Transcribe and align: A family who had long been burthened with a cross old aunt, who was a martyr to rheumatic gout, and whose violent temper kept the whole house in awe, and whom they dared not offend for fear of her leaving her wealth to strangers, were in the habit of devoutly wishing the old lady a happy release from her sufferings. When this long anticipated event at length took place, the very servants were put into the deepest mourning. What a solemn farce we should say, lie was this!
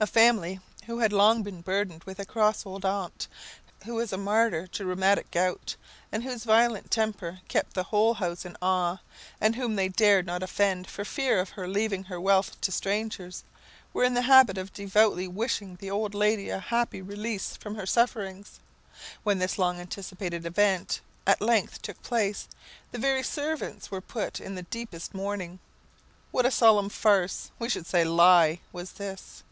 A 0.00 0.06
family 0.06 0.60
who 0.84 0.98
had 0.98 1.14
long 1.14 1.42
been 1.42 1.62
burthened 1.62 2.04
with 2.04 2.18
a 2.18 2.26
cross 2.26 2.66
old 2.66 2.84
aunt, 2.84 3.26
who 3.86 3.94
was 3.94 4.12
a 4.12 4.18
martyr 4.18 4.66
to 4.66 4.84
rheumatic 4.84 5.30
gout, 5.30 5.76
and 6.12 6.22
whose 6.22 6.44
violent 6.44 6.90
temper 6.90 7.40
kept 7.48 7.72
the 7.72 7.84
whole 7.84 8.12
house 8.12 8.44
in 8.44 8.54
awe, 8.60 8.98
and 9.40 9.56
whom 9.56 9.76
they 9.76 9.88
dared 9.88 10.26
not 10.26 10.42
offend 10.42 10.86
for 10.88 11.06
fear 11.06 11.40
of 11.40 11.48
her 11.48 11.66
leaving 11.66 12.04
her 12.04 12.20
wealth 12.20 12.60
to 12.60 12.70
strangers, 12.70 13.44
were 13.94 14.04
in 14.04 14.12
the 14.12 14.20
habit 14.28 14.58
of 14.58 14.74
devoutly 14.74 15.26
wishing 15.26 15.76
the 15.76 15.90
old 15.90 16.12
lady 16.14 16.50
a 16.50 16.58
happy 16.58 17.00
release 17.00 17.56
from 17.56 17.74
her 17.76 17.86
sufferings. 17.86 18.60
When 19.22 19.38
this 19.38 19.58
long 19.58 19.80
anticipated 19.80 20.44
event 20.44 21.00
at 21.26 21.40
length 21.40 21.80
took 21.80 22.02
place, 22.02 22.46
the 22.92 22.98
very 22.98 23.22
servants 23.22 23.90
were 23.90 24.02
put 24.02 24.38
into 24.38 24.56
the 24.56 24.68
deepest 24.68 25.14
mourning. 25.14 25.60
What 26.30 26.44
a 26.44 26.50
solemn 26.50 26.90
farce 26.90 27.50
we 27.58 27.70
should 27.70 27.86
say, 27.86 28.04
lie 28.04 28.60
was 28.70 28.92
this! 28.92 29.42